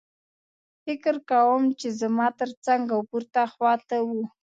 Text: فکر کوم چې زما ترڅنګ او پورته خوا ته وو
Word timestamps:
فکر 0.83 1.15
کوم 1.31 1.61
چې 1.79 1.87
زما 2.01 2.27
ترڅنګ 2.39 2.83
او 2.95 3.01
پورته 3.09 3.41
خوا 3.53 3.73
ته 3.87 3.97
وو 4.07 4.21